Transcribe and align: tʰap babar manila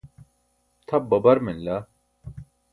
tʰap 0.87 1.03
babar 1.09 1.37
manila 1.45 1.75